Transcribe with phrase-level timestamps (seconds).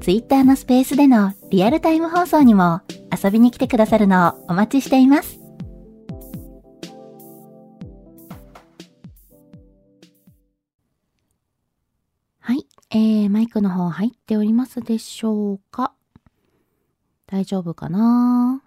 [0.00, 2.80] Twitter のスペースでのリアルタイム放送にも
[3.22, 5.38] 遊びに来てくださるのをお待ちしています。
[12.38, 15.92] はい、えー、マイクの方入っておりますでしょうか？
[17.26, 18.62] 大丈夫かな？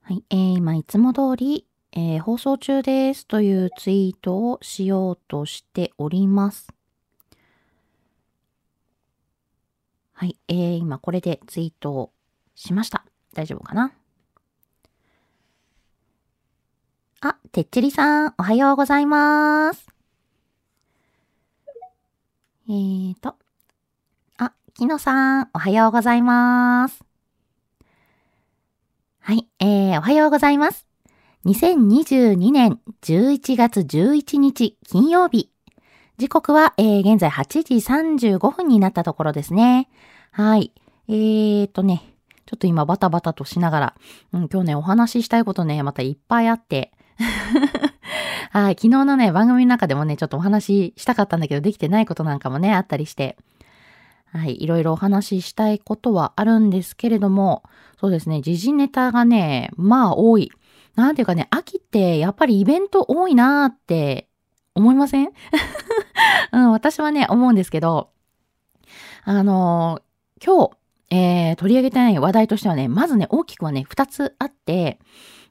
[0.00, 6.66] はい、えー、今いつも通りえー、放送中ですというツイートをしようとしております。
[10.24, 12.10] はい、えー、今これでツイートを
[12.54, 13.04] しました。
[13.34, 13.92] 大丈夫かな？
[17.20, 19.86] あ、てっちりさん、おはようございます。
[22.70, 23.36] えーと、
[24.38, 27.04] あ、きのさん、おはようございます。
[29.20, 30.86] はい、えー、おはようございます。
[31.44, 35.50] 2022年11月11日金曜日。
[36.16, 37.74] 時刻は、えー、現在8時
[38.38, 39.90] 35分になったところですね。
[40.36, 40.72] はい。
[41.06, 42.02] えーとね、
[42.44, 43.94] ちょっと今バタバタとしながら、
[44.32, 46.90] うん、今日ね、お話ししたいことね、またいっぱいあって。
[48.50, 48.74] はい。
[48.74, 53.36] 昨日のね、番組の中でもね、ちょっとお話ししたかったんだけど、できてないことなんかもね、あったりして。
[54.32, 54.60] はい。
[54.60, 57.62] いろいろお話ししたいことはあるんですけれども、
[58.00, 60.50] そうですね、時事ネタがね、まあ多い。
[60.96, 64.28] なんていうかね、秋ってやっぱりイベント多いなーって
[64.74, 65.28] 思いません？
[66.52, 68.10] うん、私はね、思うんですけど、
[69.22, 70.70] あのー、今日、
[71.10, 74.98] えー、取り上げたい話題としてはね、まずね、大きくはね、二つあって、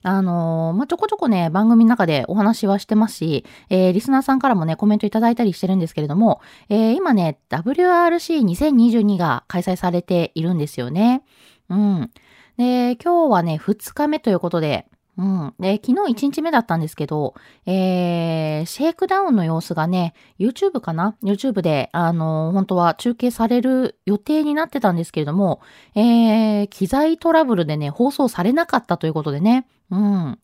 [0.02, 11.24] あのー、まあ、ちょこちょこね、番組の中でお話はしてますし、えー、リスナーさんからもね、コメントいただいたりしてるんですけれども、えー、今ね、WRC2022 が開催されているんですよね。
[11.70, 12.12] うん。
[12.58, 14.88] で、今日はね、二日目ということで、
[15.18, 15.54] うん。
[15.60, 17.36] で、昨日1日目だったんですけど、
[17.68, 25.62] えー、シェイクダウンの様子がね、YouTube かな ?YouTube で、あのー、本当は中継される予定になってたんですけれども、
[25.96, 30.40] えー、機材トラブルでね、放送されなかったということでね、うん。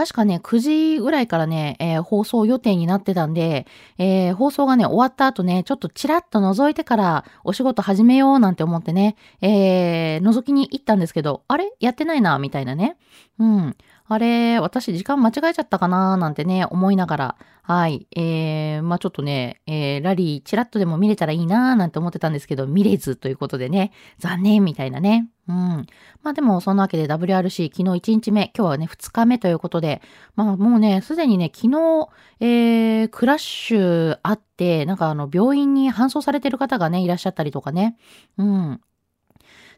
[0.00, 0.58] 確かね、9
[0.94, 3.66] 時ぐらいからね、えー、放送予定になってたんで、
[3.98, 11.70] えー、放送がね、終わった後ね、ちょっとチラッと覗いてからお仕事始めようなんて思ってね、えー、覗きに行ったんですけど、あれ？
[11.80, 12.96] やってないな、みたいなね。
[13.38, 13.76] うん。
[14.12, 18.08] あれ、私時間間違えちゃったかななんてね、思いながら、はい。
[18.16, 25.28] えー、まあちょっとね、えー、ラリーチラッとでも見れたらいいななんて思ってたんですけど、見れずということでね、残念みたいなね。
[25.46, 25.86] うん。
[26.24, 30.02] まあでも、そんなわけで WRC 昨日1日目、今日はね、2日目ということで、
[30.34, 32.08] まあもうね、すでにね、昨日、
[32.40, 37.96] えー、クラッシュあって、なんかあの、病院に搬送されてる方がね、いらっしゃったりとかね。
[38.38, 38.72] うん。
[38.72, 38.78] っ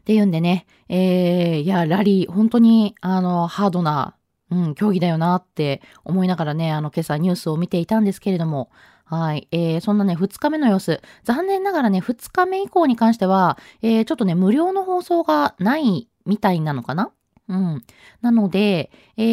[0.05, 4.15] ていうんでね、えー、いや、ラリー、本当に、あの、ハードな
[4.53, 8.69] うん、競技だよなって思いながらね、あの、今朝ニュースを見ていたんですけれども、
[9.05, 9.47] はい。
[9.51, 11.01] えー、そんなね、2日目の様子。
[11.23, 17.11] 残念ながらね、2日目以降に関しては、えー、ちょっとね、無料の放送がないみたいなのかな？
[17.47, 17.83] うん。
[18.21, 19.23] なので、え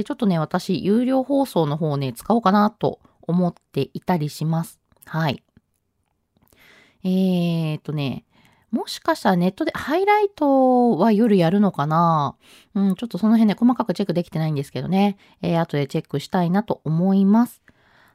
[0.00, 4.78] ー、ちょっとね、私、有料放送の方をね、使おうかなと思っていたりします。
[5.06, 5.42] はい。
[7.04, 8.24] えーとね、
[8.70, 12.36] もしかしたらネットでハイライトは夜やるのかな？
[12.74, 15.16] うん、ちょっとその辺ね、細かくチェックできてないんですけどね。
[15.40, 17.62] えー、後でチェックしたいなと思います。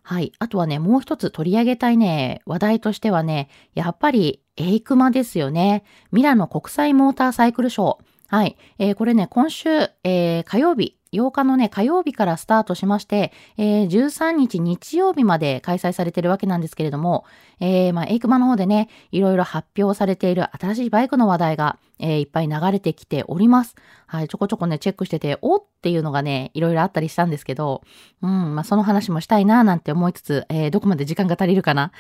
[0.04, 0.34] はい。
[0.38, 5.84] あとはね、もう一つ取り上げたいね、話題としてはね、やっぱりエイクマですよね。
[6.12, 8.04] ミラノ国際モーターサイクルショー。
[8.28, 8.58] はい。
[8.80, 9.70] えー、これね、今週、
[10.04, 17.26] えー、火曜日、8日のね、火曜日からスタートしまして、えー、13日日曜日まで開催されてるわけなんですけれども、
[17.60, 23.76] えー、まあ、エイクマの方でね、いろいろ発表されている新しいバイクの話題が、えー、いっぱい流れてきております。
[24.08, 27.84] はい、ちょこちょこね、チェックしてて、おっていうのがね、いろいろあったりしたんですけど、
[28.22, 31.92] うん、まあ、その話もしたいななんて思いつつ、えー、どこまで時間が足りるかな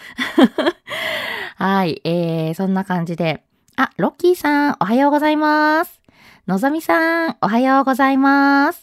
[1.55, 3.43] はい、えー、そんな感じで。
[3.75, 6.01] あ、ロッキーさん、おはようございます。
[6.45, 8.82] のぞみさん、おはようございます。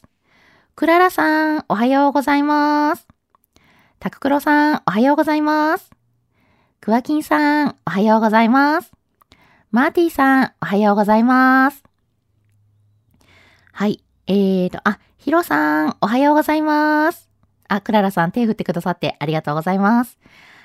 [0.77, 3.07] クララさん、おはようございます。
[3.99, 5.91] タククロさん、おはようございます。
[6.81, 8.91] クワキンさん、おはようございます。
[9.71, 11.85] マーティさん、おはようございます。
[13.73, 14.03] はい。
[14.27, 17.29] えーと、あ、ヒロさん、おはようございます。
[17.69, 20.19] あ、クララさん、手振ってくださってありがとうございます。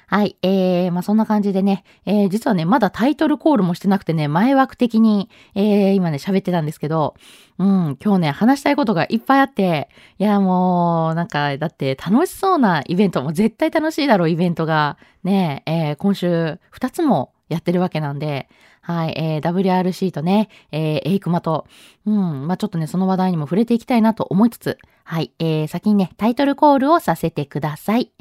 [0.08, 0.38] はい。
[0.42, 7.16] えー、まあ、そんな感じでね、えー、実はね、まだタイトルコールもしてなくてね、前枠的に、えー、今ね、喋ってたんですけど、
[7.58, 18.50] うん、今日ね、話したいことがいっぱいあって、いや、もう、なんか、だって楽しそうなイベントも絶対楽しいだろう、イベントが、ね、えー、今週2つもやってるわけなんで、
[18.82, 21.66] はい、えー、WRC とね、えー、エイクマと、
[22.06, 28.12] うん、まあ、ちょっとね、その話題にも触れていきたいなと思いつつ、はい、えー、先にね、タイトルコールをさせてください。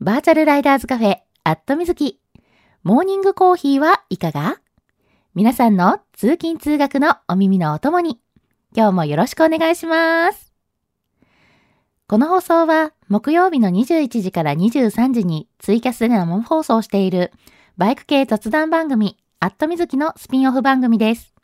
[0.00, 2.20] バーチャルライダーズカフェ、アットみずき。
[2.84, 4.60] モーニングコーヒーはいかが？
[5.34, 8.20] 皆さんの通勤通学のお耳のお供に、
[8.76, 10.52] 今日もよろしくお願いします。
[12.06, 17.32] この放送は木曜日の21時から23時にツイキャスで生放送している
[17.76, 21.34] バイク系雑談番組、アットみずきのスピンオフ番組です。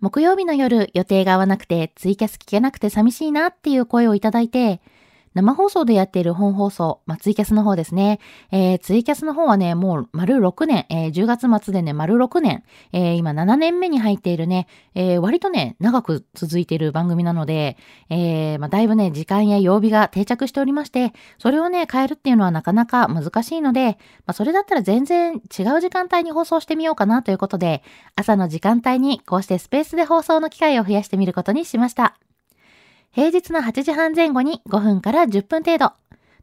[0.00, 4.80] 木曜日の夜予定が合わなくてツイキャス聞けなくて寂しいなっていう声をいただいて、
[5.34, 8.20] 生放送でやっている本放送、まあ、ツイキャスの方ですね。
[8.50, 17.76] えー、ツイキャスの方はね、もう丸6年、えー、10月末でね、丸6年、えー、今7年目に入っているね、えー、割とね、長く続いている番組なので、
[18.10, 27.82] えー、まあ、だいぶね、時間や曜日が定着しておりまして、それをね、変えるっていうのはなかなか難しいので、まあ、それだったら全然違う時間帯に放送してみようかなということで、
[28.16, 32.21] 朝の時間帯にこうしてスペースで放送の機会を増やしてみることにしました。
[33.12, 35.92] 平日の8時半前後に5分から10分程度。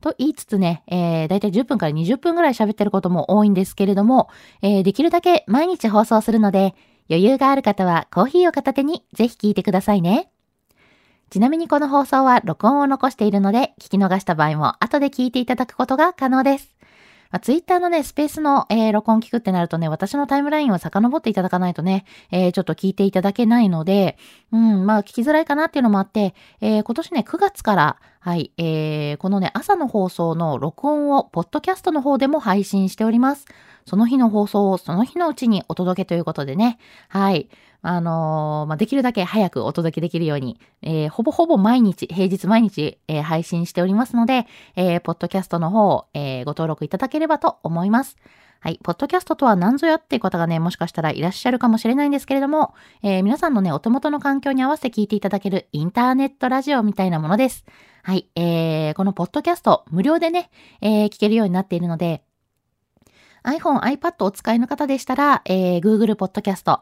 [0.02, 4.30] と言いつつね、えー、だいたい10分から20分ぐらい喋ってることも多いんですけれども、
[4.62, 6.76] えー、できるだけ毎日放送するので、
[7.10, 10.30] 余裕がある方はコーヒーを片手にぜひ聞いてくださいね。
[11.32, 16.79] ちなみにこの放送は録音を残しているので、聞き逃した場合も後で聞いていただくことが可能です。
[17.32, 24.18] まあ、ツイッターのね、スペースの、えー、録音聞くってなるとね、私のタイムラインを遡っていただかないとね、えー、ちょっと聞いていただけないので、
[24.52, 33.46] うん、まあ、聞きづらいかなっていうのもあって、えー、今年ね、9月から、はい、えー、このね、朝の放送の録音を、ポッドキャストの方でも配信しております。
[33.86, 36.78] その日の放送をその日のうちにお届けということでね、
[37.08, 37.50] はい。
[37.82, 48.18] あのー、まあ、できるだけ早くお届けできるように、えー、ほぼほぼ毎日、平日毎日、えー、配信しておりますので、えー、ポッドキャストの方、えー、ご登録いただければと思います。
[48.62, 48.80] はい。
[48.84, 57.64] ポッドキャストとは何ぞやっていう方がね、もしかしたらいらっしゃるかもしれないんですけれども、えー、皆さんのね、お手元の環境に合わせて聞いていただけるインターネットラジオみたいなものです。
[58.04, 58.30] はい。
[58.36, 60.50] えー、このポッドキャスト、無料でね、
[60.82, 62.24] えー、聞けるようになっているので、
[63.44, 66.82] iPhone、iPad お使いの方でしたら、えー、Google Podcast、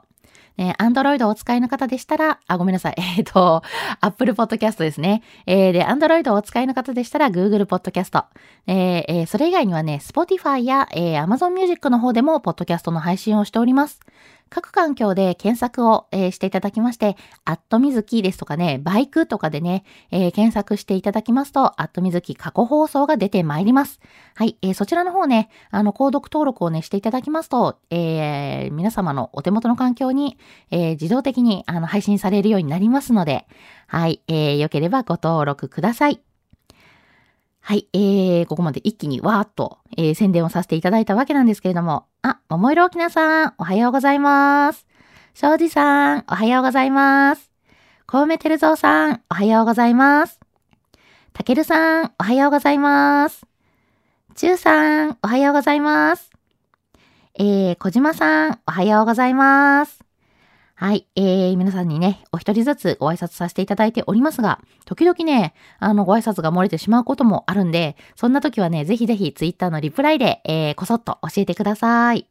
[0.58, 2.96] えー、Android をお使いの方でしたら、あ、ごめんなさい。
[3.18, 3.64] えっ、ー、と、
[4.02, 5.22] Apple Podcast ですね。
[5.46, 8.26] えー、で、アンドロイドをお使いの方でしたら、Google Podcast。
[8.66, 14.00] えー、えー、それ以外にはね、Spotify や、えー、Amazon Music の方でも、ポッドキャストの配信をしております。
[14.50, 17.16] 各環境で検索を、えー、していただきまして、
[17.46, 24.00] アットみずきですとかね、バイクとかでね、えー、検索していただきますと、アットみずき過去放送が出てまいります。
[24.36, 30.38] はい、えー、そちらの方ね、あの、購読登録をね、していただきますと、えー、皆様のお手元の環境に、
[30.72, 33.48] えー、自動的にあの配信されるようになりますので、
[33.88, 36.27] はい、えー、よければご登録ください。
[37.68, 44.88] はい、えー、ここまで一気にわーっと、えー、宣伝をさせていただいたわけなんですけれども、あ、桃色きなさん、おはようございます。
[45.34, 47.52] 庄司さん、おはようございます。
[48.06, 50.40] コウメテルゾウさん、おはようございます。
[51.34, 53.46] たけるさん、おはようございます。
[54.34, 56.32] ちゅうさん、おはようございます。
[57.38, 60.07] えー、小島さん、おはようございます。
[60.80, 61.08] はい。
[61.16, 72.28] えー、皆さんにね、お一人ずつご挨拶させていただいておりますが、時々ね、あの、ご挨拶が漏れてしまうこともあるんで、そんな時はね、ぜひぜひツイッターのリプライで、えー、こそっと教えてください。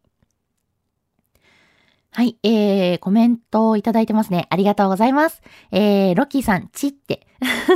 [2.13, 4.47] はい、えー、コメントをいただいてますね。
[4.49, 5.43] ありがとうございます。
[5.73, 7.27] えー、ロッキーさん、チって。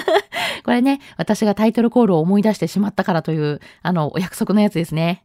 [0.64, 5.24] これね、私がタイトルコールを思い出してしまったからという、あの、お約束のやつですね。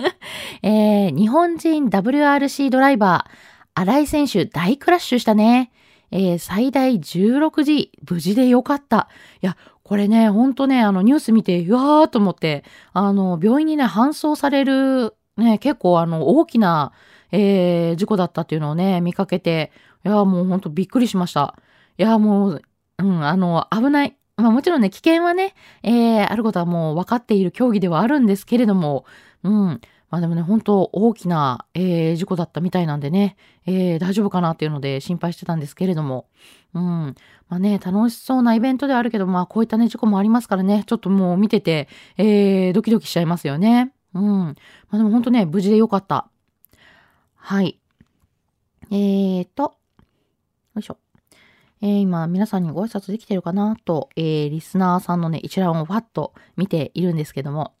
[0.62, 5.70] えー、日本人 WRC ドライバー、新井選手大クラッシュしたね。
[6.10, 9.08] えー、最大16時、無事でよかった。
[9.42, 12.64] いや、これね、ほんとね、あのニュース見て、うわーと思って、
[12.94, 16.92] あの、病院にね、搬送される、ね、結構あの、大きな、
[17.32, 19.72] えー、事故だったっていうのをね、見かけて、
[20.06, 21.54] いや、もうほんとびっくりしました。
[21.98, 22.62] いや、もう、
[22.98, 24.16] うん、あの、危ない。
[24.38, 29.04] まあもちろんね、危険はね、えー、あることはもう分かっている競技ではあるんですけれども、
[29.42, 29.80] うん、
[30.16, 36.26] まあでもね、本当大きな、えー、事故だったみたいなんでね、えー、大丈夫かなっていうので心配してたんですけれども。
[36.72, 36.82] うん。
[37.50, 43.92] まあね、楽しそうなイベントではあるけど、まあこういったね、事故もありますからね、ちょっともう見てて、えー、ドキドキしちゃいますよね。
[44.14, 44.22] うん。
[44.22, 44.54] ま
[44.92, 46.30] あでも本当ね、無事でよかった。
[47.34, 47.78] はい。
[48.90, 50.96] えーと、よいしょ。
[51.82, 57.75] えー、今、皆さんにご挨拶できてるかなと、えー、リスナーさんのね、一覧をファッと見ているんですけども、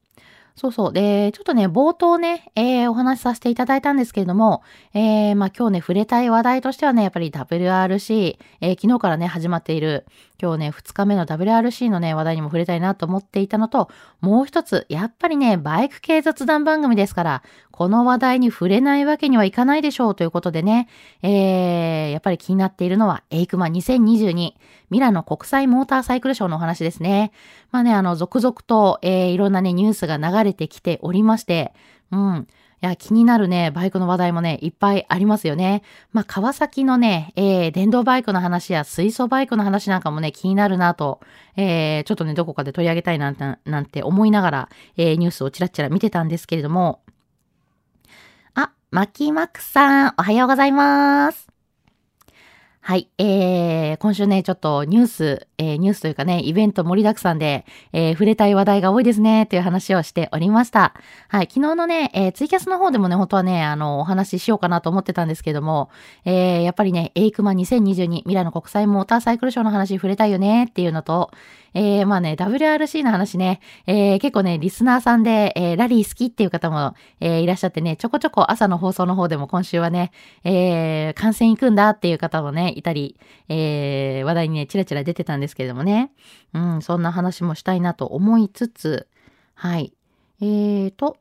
[0.56, 0.92] そうそう。
[0.92, 4.62] で、ちょっとね、冒頭ね、えー、お話しさせていただいたんですけれども、
[4.94, 10.06] えー、まあ今日ね、触れたい話題としてはね、やっぱり WRC、えー、昨日からね、始まっている、
[10.40, 13.88] 今日ね、2日目の WRC のね、話題にも触れたいなと思っていたのと、
[14.20, 20.88] もう一つ、やっぱりね、バイク系雑談番組ですから、この話題に触れないわけにはいかないでしょうということでね、
[21.22, 24.52] えー、やっぱり気になっているのは、エイクマ2022、
[24.90, 27.32] ミラノ国際モーターサイクルショーのお話ですね。
[27.70, 31.72] まあね、あの、続々と、えー、いろんなね、ニュースが流れてきておりまして、
[32.10, 32.46] うん。
[32.82, 35.82] いや、気になるね、バイクの話題もね、いっぱいありますよね。
[36.12, 41.20] まあ、川崎のね、えー、電動バイクの話や水素バイクの話なんかもね、気になるなと、
[41.56, 47.00] えー、ちょっとね、どこかで取り上げたいなんて、なんて思いながら、えー、ニュースをちらちら見てたんですけれども、
[48.54, 51.55] あ、マキマックさん、おはようございます。
[52.88, 53.08] はい。
[53.18, 60.94] えー、今週ね、ちょっとニュース、えー、ニュースというかね、イベント盛りだくさんで、えー、触れたい話題が多いですね、という話をしておりました。
[61.26, 61.48] はい。
[61.52, 65.90] 昨日のね、えー、ツイキャスの方でもね、本当はね、あの、お話ししようかなと思ってたんですけども、
[66.24, 71.32] えー、やっぱりね、エイクマ2022未来の国際モーターサイクルショーの話触れたいよね、っていうのと、
[71.76, 80.10] えー、まあね、WRC の話ね、えー、結構ね、リスナーさんで、えー、ラリー好きっていう方も、えー、いらっしゃってね、ちょこちょこ朝の放送の方でも今週はね、
[80.42, 83.18] えー、観戦行くんだっていう方もね、いたり、
[83.48, 86.12] えー、話題にね、ちらちら出てたんですけれどもね、
[86.52, 89.08] うん、そんな話もしたいなと思いつつ、
[89.54, 89.92] はい。
[90.40, 91.16] えーと、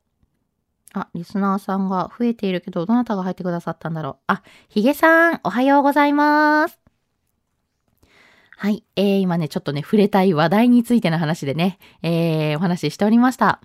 [0.93, 4.23] あ、リスナーさんが増えているけど、どなたが入ってくださったんだろう。
[4.27, 6.79] あ、ヒゲさん、おはようございます。
[8.57, 8.83] はい。
[8.95, 13.59] えー、今ね、ちょっとね、触れたい話題についての話でね、えー、お話ししておりました。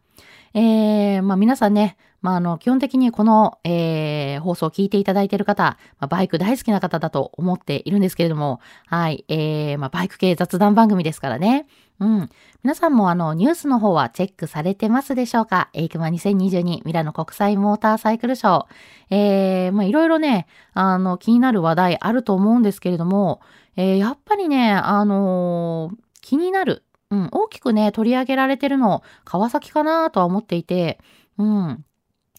[0.55, 9.25] えー、まあ皆さんね、まああの、基本的にこの、えー、放送を聞いていただいている方、まあ、バイク大好きな方だと思っているんですけれども、はい。
[9.29, 11.67] えー、まあバイク系雑談番組ですからね。
[11.99, 12.29] うん。
[12.63, 15.71] 皆さんもあの、ニュースの方はチェックされてますでしょうか？
[15.73, 18.67] エイクマ2022ミラノ国際モーターサイクルショー。
[19.11, 23.41] えー、まあいろいろね、あの、気になる話題あると思うんですけれども、
[23.77, 26.85] えー、やっぱりね、あのー、気になる。
[27.11, 31.01] うん、大きくね、取り上げられてるの、川崎かなとは思っていて、
[31.39, 31.85] うん。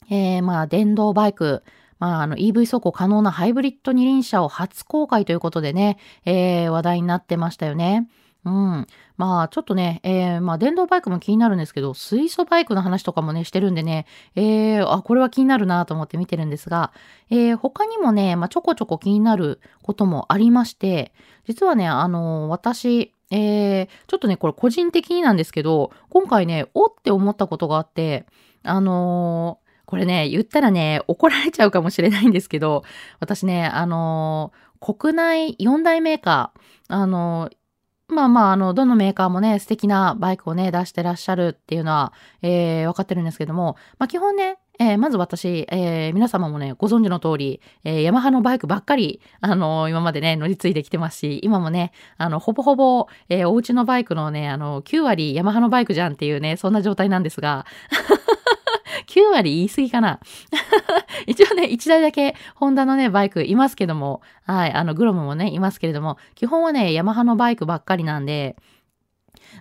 [0.09, 1.63] えー、まあ、電動バイク、
[1.99, 8.07] まあ、あの EV 走行可能なハイブリッド二輪車を初公開ということでね、えー、話題になってましたよね。
[8.43, 8.87] うん。
[9.17, 16.91] まあ、ちょっとね、えー、まあ、電動バイクも気になるんですけど、水素バイクの話とかもね、してるんでね、えー、あ、これは気になるなと思って見てるんですが、
[17.29, 21.13] えー、他にもね、まあ、ちょこちょこ気になることもありまして、
[21.45, 28.25] 実はね、あの私、えー、ちょっとね、これ個人的になんですけど、今回ね、おって思ったことがあって、
[28.63, 29.59] あの
[29.91, 32.85] これね、言ったらね、怒られちゃうかもしれないんですけど、
[33.19, 57.65] 私ね、あのー、国内4大メーカー、あのー、まあまあ、あの、どのメーカーもね、素敵なバイクをね、出してらっしゃるっていうのは、えー、分かってるんですけども、まあ基本ね、えー、まず私、えー、皆様もね、ご存知の通り、えー、ヤマハのバイクばっかり、あの今までね、乗り継いできてますし、今もね、あの、ほぼほぼ、えーお家のバイクのね、あの、9割ヤマハのバイクじゃんっていうね、そんな状態なんですが、
[59.11, 60.19] 9割言い過ぎかな。
[61.27, 68.55] 一応ね、1台だけホンダのね、バイクいますけども、はい、あの、グロムもね、いますけれども、基本はね、ヤマハのバイクばっかりなんで、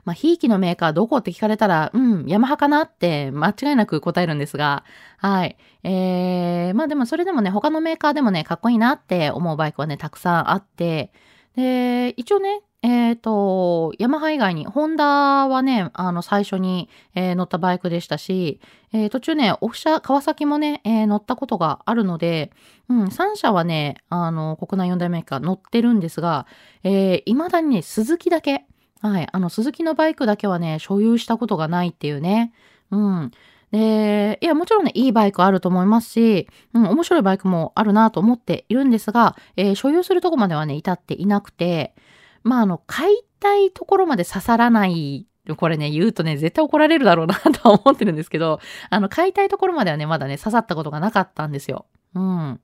[0.05, 4.85] まあ、ひいきのメーカーどこって聞かれたら、うん、ヤマハかなって間違いなく答えるんですが、
[5.17, 5.57] はい。
[5.83, 11.13] えー、まあでもそれでもね、他のメーカーでもね、かっこいいなって思うバイクはね、たくさんあって、
[11.57, 15.05] で、一応ね、えっ、ー、と、ヤマハ以外に、ホンダ
[15.49, 18.59] はね、あの、最初に、えー、乗ったバイクでしたし、
[18.95, 22.51] えー、途中ね、オフ車、川崎もね、え乗ったことがあるので、
[22.89, 26.47] うん、3社はね、あの、国内4代メーカー乗ってるんですが、
[26.83, 28.65] えー、未だにね、鈴木だけ、
[29.03, 32.53] はい、あの、鈴木のバイクだけはね、所有したことがないっていうね、
[32.91, 33.31] うん。
[33.73, 41.95] で、いや、もちろんね、いいバイクあると思いますし、うん、面白いバイクもあるなと思っているんですが、え、所有するとこまではね、至っていなくて、
[42.43, 51.87] まあ、あの、買いたいところまで刺さらないこれね、言うとね、絶対怒られるだろうなとは思ってるんですけど、あの、買いたいところまではね、まだね、刺さったことがなかったんですよ。
[52.15, 52.61] うん。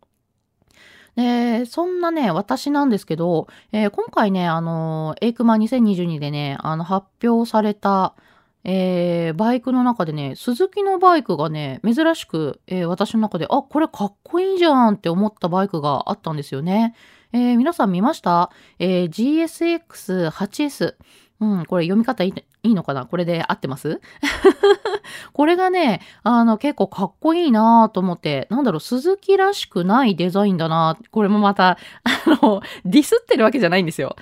[1.17, 8.15] で、そんなね、私なんですけど、えー、今回ね、あの、エイクマ2022でね、あの、発表された、
[8.65, 16.95] えー、バイクの中でね、鈴木のバイクがね、珍しく、えー、私の中で、あ、これかっこいいじゃんって思ったバイクがあったんですよね。
[17.33, 20.95] えー、皆さん見ました、えー、?GSX8S。
[21.39, 23.05] うん、これ読み方いいのかな？
[23.05, 24.01] これで合ってます？
[25.35, 34.17] これがね、あの、結構かっこいいなと思って、なんだろう、鈴木らしくないデザインだなこれもまた、 あの、ディスってるわけじゃないんですよ。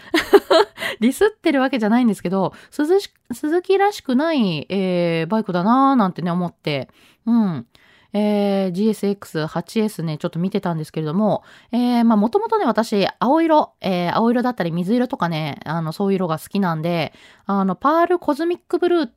[1.00, 2.98] ディスってるわけじゃないんですけど、鈴
[3.32, 6.88] 鈴木らしくない、えー、バイクだななんてね、思って、
[7.26, 7.66] うん。
[8.14, 11.42] えー、GSX8S ね、ちょっと見てたんですけれども、
[11.72, 17.12] えー、まあ、もともとね、私、青色、えー、青色だったり水色とかね、あの、そういう色が好きなんで、
[17.44, 19.10] あの、パールコズミックブルーっ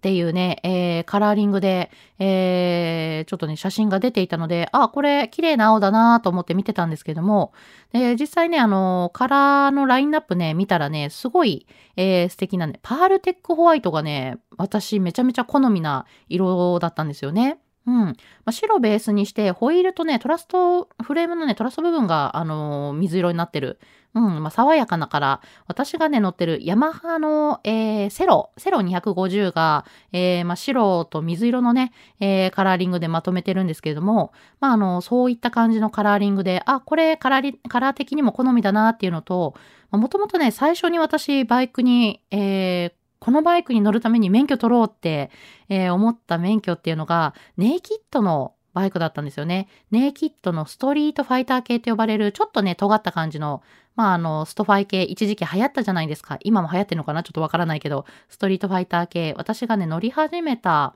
[0.00, 7.52] ていうね、えー、カラーリングで、えー、ちょっとね、写真が出ていたので、あ、これ綺麗な青だなと思って見てたんですけども、
[7.92, 17.58] で、実際ね、あの、カラーのラインナップね、見たらね、すごい、えー、素敵なね、パールテックホワイトがね、私めちゃめちゃ好みな色だったんですよね。
[17.88, 17.94] うん。
[17.94, 18.14] ま
[18.44, 23.80] あ、白ベースにして、ホイールとね、トラス、フレームのね、トラス部分が、あのー、水色になってる。
[24.14, 39.54] うん、まあ、爽やかなから、私がね、乗ってるヤマハの、えー、セロ、セロ250が、えー、まあ、白と水色のね、えー、カラーリングでまとめてるんですけれども、まあ、あの、そういった感じのカラーリングで、あ、これカラーカラー的にも好みだなっていうのと、
[39.90, 45.30] もともとね、最初に私、バイクに、えー、このバイクに乗るために免許取ろうって、
[45.68, 49.68] えー、思った免許っていうのが、ネイキッドのバイクだったんですよね。
[49.90, 53.62] ネイキッドのストリートファイター系と呼ばれる、ちょっとね、尖った感じの、
[53.96, 56.38] まあ、あの、ストファイ系、一時期流行ったじゃないですか。
[56.42, 57.24] 今も流行ってるのかな？
[57.24, 60.94] ちょっとわからないけど、ストリートファイター系、私がね、乗り始めた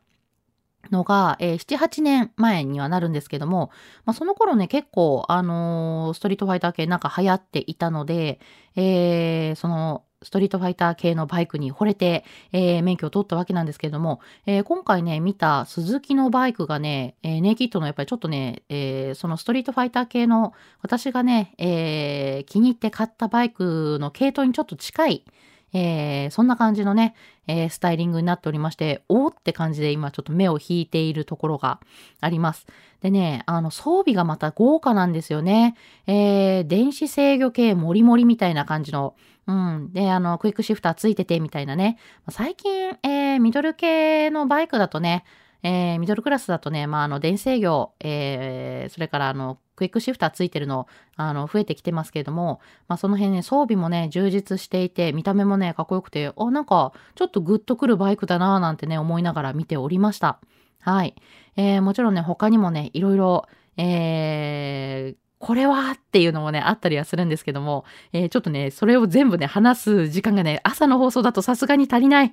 [0.90, 3.70] のが、えー、7、8年前にはなるんですけども、
[4.04, 8.38] まあ、その頃ね、結構、あのー、ストリートファイター系なんか流行っていたので、
[8.76, 25.24] えー、その、ストリートファイター系のバイクに惚れて、えー、免許を取ったわけなんですけれども、えー、今回ね、見たスズキのバイクがね、えー、ネイキッドのやっぱりちょっとね、えそのストリートファイター系の私がね、え気に入って買ったバイクの系統にちょっと近い、
[25.72, 27.14] えー、そんな感じのね、
[27.46, 31.80] えー、スタイリングになっておりまして、おーって感じで今ちょっと目を引いているところが
[32.20, 32.66] あります。
[33.00, 35.74] でね、あの装備がまた豪華なんですよね。
[36.06, 39.14] えー、電子制御系モリモリみたいな感じの、
[39.46, 39.92] うん。
[39.92, 41.98] で、あの、クイックシフターついててみたいなね。
[42.30, 45.24] 最近、えー、ミドル系のバイクだとね、
[45.62, 60.40] えー、ミドルクラスだとね、まあ、あの、電制御、えー、それから、あの、クイックシフターついてるの、あの、増えてきてますけれども、まあ、その辺ね、装備もね、充実していて、見た目もね、かっこよくて、あ、なんか、ちょっとグッとくるバイクだなぁなんてね、思いながら見ておりました。
[60.80, 61.14] はい。
[61.56, 65.90] えー、もちろんね、他にもね、いろいろ、えー、これは？
[65.90, 72.32] っていうのもね、あったりはするんですけども、えー、ちょっとね、それを全部ね、話す時間がね、朝の放送だとさすがに足りない。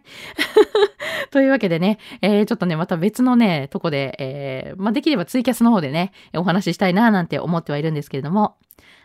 [1.31, 8.57] というわけでね、えー、ちょっとね、また別のね、とこで、えー、まあ、できればツイキャスの方でね、お話ししたいな、なんて思ってはいるんですけれども。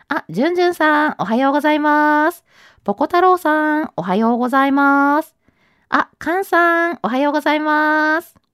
[0.07, 2.45] あ、じゅんじゅんさん、おはようございます。
[2.83, 5.35] ぽこ太郎さん、おはようございます。
[5.89, 8.44] あ、かんさん、おはようございます。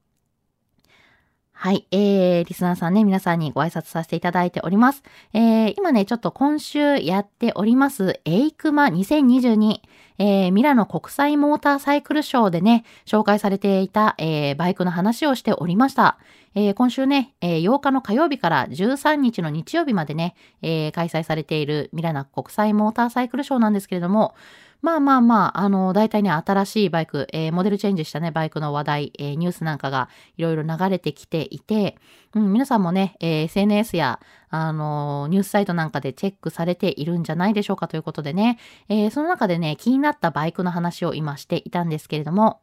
[1.63, 1.85] はい。
[1.91, 5.03] えー、リスナーさんね、皆さんにご挨拶させていただいております。
[5.31, 9.79] えー、今ね、ちょっと今週やっております、エイクマ2022、
[10.17, 16.17] えー、ミラノ国際モーターサイクルショーでね、紹介されていた、えー、バイクの話をしておりました。
[16.55, 24.33] えー、今週ね、えー、8日の火曜日から13日の日曜日までね、えー、開催されているミラノ国際モーターサイクルショーなんですけれども、
[24.81, 31.97] まあまあまあ、あの、大体ね、新しいバイク、えー、モデルチェンジしたね、バイクの話題、えー、ニュースなんかがいろいろ流れてきていて、
[32.33, 38.57] うん、皆さんもね、えー、SNS や、あの、ニュースサイトなんかでチェックされているんじゃないでしょうかということでね、
[38.89, 42.61] えー、その中でね、気になったバイクの話を今していたんですけれども、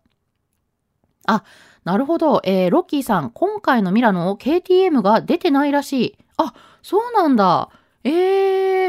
[1.26, 1.44] あ、
[1.84, 6.18] なるほど、えー、ロッキーさん、今回のミラノ KTM が出てないらしい。
[6.36, 7.70] あ、そうなんだ。
[8.04, 8.10] え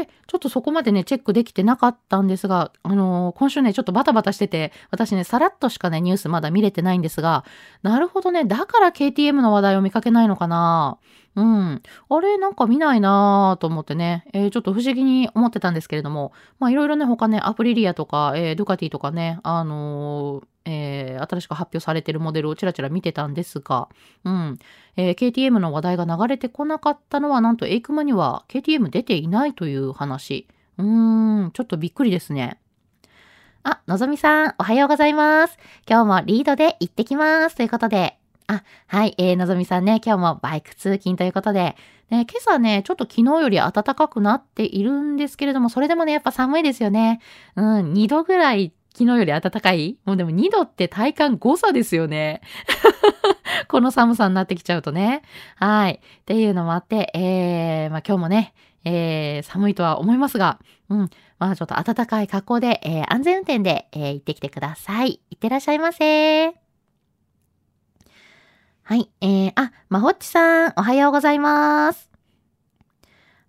[0.02, 7.44] ー、ちょっとそこまでね、チェックできてなかったんですが、あのー、今週ね、ちょっとバタバタしてて、私ね、さらっとしかね、ニュースまだ見れてないんですが、
[7.82, 10.98] なるほどね、だから KTM の話題を見かけないのかな。
[11.36, 11.82] うん。
[12.08, 23.88] あれ、なんか見ないなぁと思ってね、えー、ちょっと不思議に思ってたんですけれども、まあいろいろね、他ね、アプリリアとか、えー、ドゥカティとかね、あのー、えー、新しく発表されてるモデルをちらちら見てたんですが、
[24.24, 24.58] うん。
[24.96, 30.46] えー、KTM の話題が流れてこなかったのは、なんとエイクマには KTM 出ていないという話。
[30.78, 32.60] うーん、ちょっとびっくりですね。
[33.62, 35.58] あ、のぞみさん、おはようございます。
[35.88, 37.56] 今日もリードで行ってきます。
[37.56, 41.76] ということで、あ、はい、えー、のぞみさんね、今日もバイク通勤ということで、
[42.10, 47.20] ね、今朝ね、ちょっと昨日より暖かくなっているんですけれども、それでもね、やっぱ寒いですよね。
[47.54, 49.98] うん、2度ぐらい昨日より暖かい？
[50.04, 52.40] もうでも2度って体感誤差ですよね。
[53.68, 55.22] この寒さになってきちゃうとね。
[55.56, 56.00] はい。
[56.02, 58.52] っていうのもあって、えー、まあ今日もね、
[58.84, 61.10] えー、寒いとは思いますが、うん。
[61.38, 65.20] まあちょっと暖かい格好で、えー、安全運転で、えー、行ってきてください。
[65.30, 66.52] いってらっしゃいませ。
[68.82, 69.08] はい。
[69.20, 72.09] えー、あ、まほっちさん、おはようございます。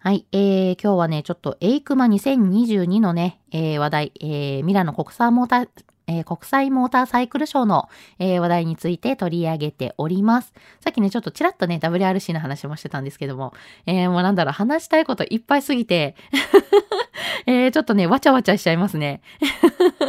[0.04, 0.26] はい。
[0.32, 5.70] えー、今日はね、ちょっとエイクマ2022のね、えー、話題、えー、ミラノ国際モーター、
[6.08, 7.88] えー、国際モーターサイクルショーの、
[8.18, 10.56] えー、話題について取り上げております。
[10.80, 13.54] さっきね、ちょっとちらっとね、WRC の話もしてたんですけども、
[13.86, 16.16] えー、もうなんだろう、話したいこといっぱいすぎて
[17.46, 19.22] えー、ちょっとね、わちゃわちゃしちゃいますね。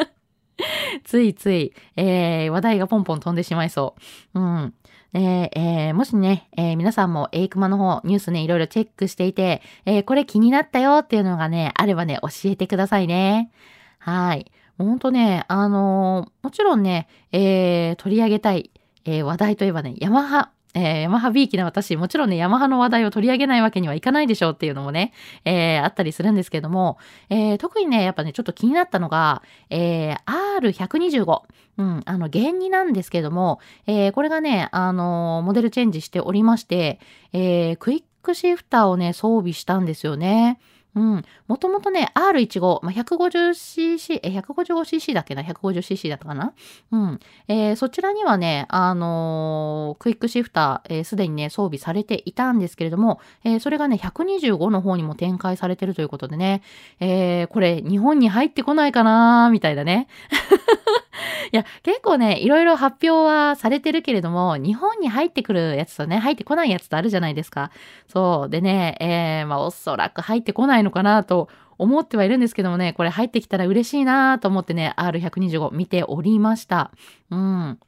[1.04, 3.94] ついつい、えー、話題がポンポン飛んでしまいそ
[4.32, 4.40] う。
[4.40, 4.74] うん。
[5.18, 13.50] えー、もしね、えー、皆さんもエイクマの方、ニュースね、いろいろチェックしていて、えー、これ気になったよっていうのがね、あればね、教えてくださいね。
[13.98, 14.50] はい。
[14.78, 18.70] ほんとね、あの、もちろんね、え、取り上げたい、
[19.04, 25.12] え、話題といえばね、ヤマハ、えー、ヤマハビーキな私、もちろんね、ヤマハの話題を取り上げないわけにはいかないでしょうっていうのもね、
[25.44, 30.16] えー、あったりするんですけども、えー、特にね、やっぱね、ちょっと気になったのが、えー、
[30.60, 31.42] R125。
[31.78, 37.00] うん、あの、原2なんですけども、えー、これがね、あのー、モデルチェンジしておりまして、
[37.32, 40.58] えー、クイックシフターをね、装備したんですよね。
[40.94, 41.24] うん。
[41.48, 46.52] もともとね、R15、まあ、150cc、え、155cc だっけな ?150cc だったかな？
[46.90, 47.20] うん。
[47.48, 56.62] えー、そちらにはね、あのー、クイックシフター、す、えー、で、にね、装備されていたんですけれども、えー、それがね、125の方にも展開されてるということでね、
[57.00, 59.46] えー、これ、日本に入ってこないかな？
[59.48, 60.08] ーみたいだね。
[61.52, 67.70] いや、結構ね、いろいろ発表はされてるけれども、日本に入ってくるやつとね、入ってこないやつとあるじゃないですか。
[68.08, 68.50] そう。
[68.50, 76.92] でね、えー、まあ、おそらく入ってこないのかなと思ってはいるんですけどもね、これ入ってきたら嬉しいなと思ってね、R125 見ておりました。
[77.30, 77.78] うん。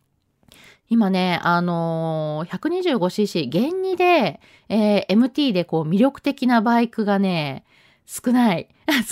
[0.88, 7.64] 今ね、あのー、125cc、原2で、えー、MT でこう魅力的なバイクがね、
[8.07, 8.68] 少ない。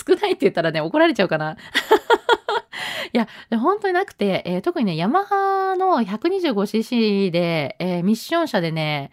[0.07, 1.57] 少ないって言ったらね、怒られちゃうかな。
[3.13, 3.27] いや、
[3.59, 9.11] 本当になくて、えー、特にね、ヤマハの 125cc で、えー、ミッション車でね、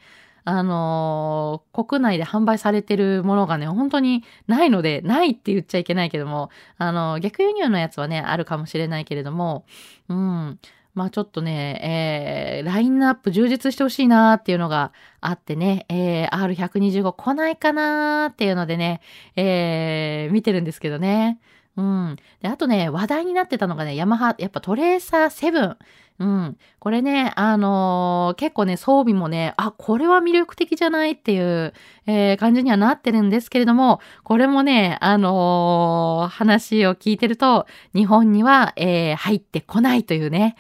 [0.51, 9.65] あのー、国内で販売されてるものがね、本当にないので、ないって言っちゃいけないけども、あのー、逆輸入のやつはね、あるかもしれないけれども、
[10.09, 10.59] うん。
[10.93, 19.01] まあちょっとね、えー、ラインナップ充実してほしいなーっていうのがあってね、えー、R125 来ないかなーっていうのでね、
[19.37, 21.39] えー、見てるんですけどね。
[21.77, 22.17] うん。
[22.41, 25.77] で、あとね、話題になってたのがね、ヤマハ、やっぱトレーサー7。
[26.19, 26.59] うん。
[26.79, 31.73] これね、あのー、結構ね、装備もね、あ、これは魅力的じゃないっていう、
[32.07, 40.57] えー、感じにはなってるんですけれども、これもね、あのー、話を聞いてると、日本には、え入ってこないというね。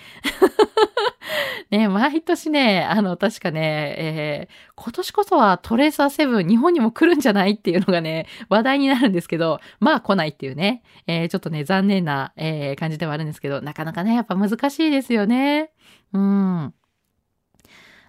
[1.71, 15.71] ね、毎年ね、あの、確かね、えー、今年こそはトレーサー7日本にも来るんじゃないっていうのがね、話題になるんですけど、まあ来ないっていうね、えー、ちょっとね、残念な、えー、感じではあるんですけど、なかなかね、やっぱ難しいですよね。
[16.13, 16.75] うん。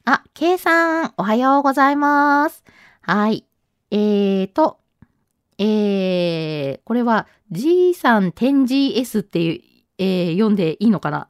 [0.06, 2.64] あ、K さん、おはようございます。
[3.02, 3.46] はい。
[3.92, 4.80] えーと、
[5.60, 9.71] えー、これは G さん 10GS っていう、
[10.02, 11.28] えー、読んでいいのかな？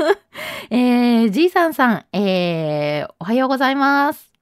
[0.70, 4.32] えー、G さんさん、えー、おはようございます。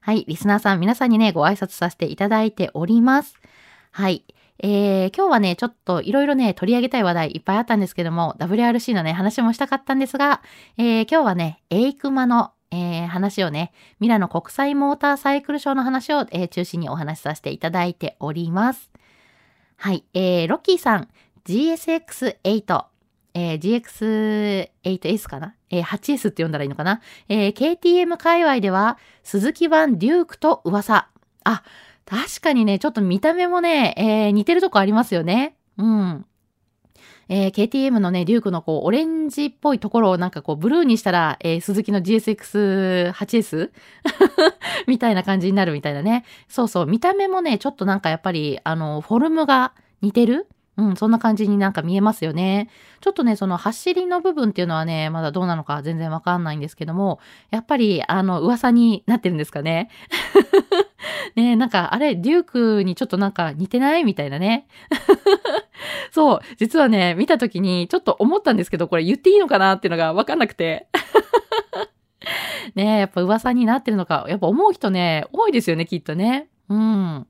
[0.00, 3.34] はい、リスナーさん、皆さんにね、ご挨拶させていただいております。
[3.90, 4.24] はい。
[4.58, 10.40] えー、今日はね、ちょっといろいろね、取り上げたい話題いっぱいあったんですけども、WRC のね、話もしたかったんですが、
[10.78, 18.90] えー、今日はね、エイクマの、えー、話をね、ミラノ国際モーターサイクルショーの話を、えー、中心にお話しさせていただいております。
[19.76, 21.08] はい、えー、ロッキーさん、
[21.46, 22.93] GSX8、
[23.34, 25.54] えー、GX8S かな？
[25.70, 27.00] えー、8S って呼んだらいいのかな？
[27.28, 31.08] えー、KTM 界隈では、鈴木版デュークと噂。
[31.42, 31.62] あ、
[32.06, 35.56] 確かにね、ちょっと見た目もね、えー、似てるとこありますよね。
[35.76, 36.24] うん。
[37.28, 43.70] えー、KTM のね、デュークのこう、オレンジっぽいところをなんかこう、ブルーにしたら、えー、鈴木の GSX8S?
[44.86, 46.24] みたいな感じになるみたいなね。
[46.48, 52.68] そうそう、見た目もね、ちょっとなんかやっぱり、あの、フォルムが似てるうん、そんな感じになんか見えますよね。
[53.00, 59.88] ちょっとね、その走りの部分っていうのはね、まだどうなのか全然わかんないんですけども、やっぱり、あの、噂になってるんですかね。
[61.36, 64.66] ねなんか、あれ、デュークにちょっとなんか似てないみたいなね。
[66.10, 70.88] そう、実はね、見た時にちょっと思ったんですけど、これ言っていいのかなっていうのがわかんなくて。
[72.74, 76.48] ねやっぱ噂になってるのか、やっぱ思う人ね、多いですよね、きっとね。
[76.68, 77.26] うん。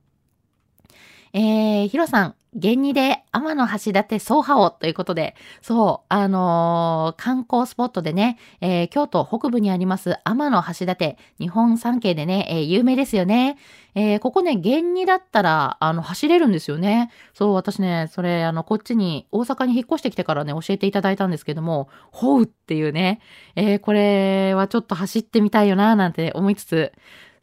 [1.32, 13.56] えー、ヒロさん、玄二で天の橋立総派をということで、そう、あのー、観光スポットでね、えー、京都北部にあります天の橋立、日本三景でね、えー、有名ですよね。
[13.96, 17.10] えー、ここね、玄二だったら、あの、走れるんですよね。
[17.32, 23.20] そう、私ね、それ、あの、こっちに、大阪に引っ越してきてからね、教えていただいたんですけども、ほうっていうね、
[23.54, 26.92] えー、これはちょっと走ってみたいよな、なんて思いつつ、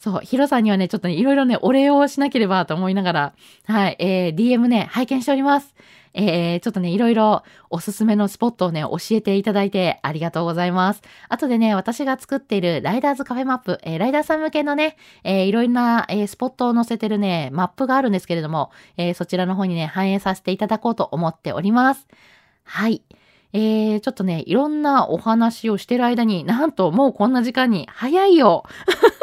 [0.01, 3.33] そう、ヒロさんにはね、ちょっとね、いろいろね、お礼をしなければと思いながら、
[3.67, 5.75] はい、えー、DM ね、拝見しております。
[6.15, 11.03] えー、ちょっとね、いろいろおすすめのスポットをね、教えていただいてありがとうございます。
[11.29, 22.07] あとでね、私が作っているライダーズカフェマップ、えー、ライダーさん向けのね、えー、いろいろな、えー、スポットを載せてるね、マップがあるんですけれども、えー、そちらの方にね、反映させていただこうと思っております。
[22.63, 23.03] はい。
[23.53, 28.63] えー、ちょっとね、いろんなお話をしてる間に、なんともうこんな時間に、早いよ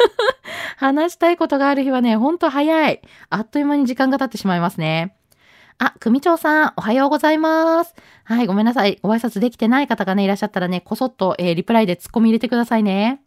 [0.77, 3.01] 話したいことがある日はね、ほんと早い。
[3.29, 5.15] あっという間に時間が経ってしまいますね。
[5.81, 7.95] あ、組長さん、おはようございます。
[8.25, 8.99] はい、ごめんなさい。
[9.01, 13.21] ご挨拶できてない方がね、いらっしゃったらね、こそっと、えー、リプライで突っ込み入れてくださいね。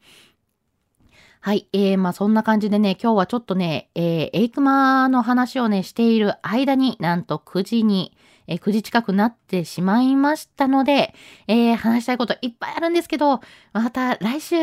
[1.40, 1.66] はい。
[1.72, 11.14] えー、まあそんな感じでね、今日はちょっとね、えー、エイクマの話をね、している間になんと9時に、えー、9時近くなってしまいましたので、
[11.48, 13.40] えー、話したいこといっぱいあるんですけど、
[13.72, 14.57] また来週、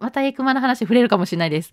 [0.00, 1.72] またエクマの話触れるかもしれないです。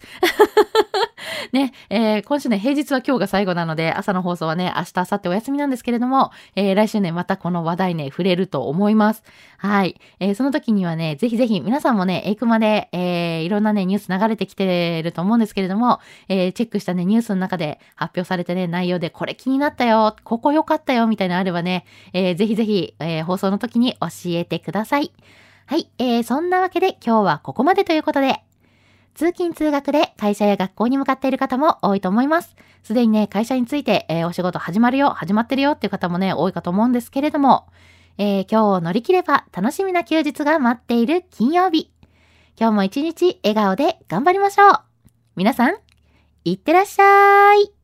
[1.52, 9.24] ね、えー、今週ね、平日は今日が最後なので、朝の放送はね、明日、明後日お休みなんですけれども、えー、来週ね、またこの話題ね、触れると思います。
[9.58, 10.00] はい。
[10.20, 25.12] えー、その時にはね、ぜひぜひ皆さんもね、エイクマで、えー、いろんなね、ニュース流れてきてると思うんですけれども、えー、チェックしたね、ニュースの中で発表されてね、内容でこれ気になったよ、ここ良かったよ、みたいなのあればね、えー、ぜひぜひ、えー、放送の時に教えてください。
[25.68, 25.90] はい。
[25.98, 28.45] えー、そんなわけで今日はここまでということで、
[29.16, 32.56] 通勤通学で会社や学校に向かっている方も多いと思います。
[32.84, 37.68] すでにね、会社について、えー、お仕事始まるよ、始まってるよっていう方もね、多いかと思うんですけれども、
[38.18, 41.92] えー、今日を乗り切れば楽しみな休日が待っている金曜日。
[42.60, 44.80] 今日も一日笑顔で頑張りましょう。
[45.36, 45.78] 皆さん、
[46.44, 47.75] いってらっしゃい。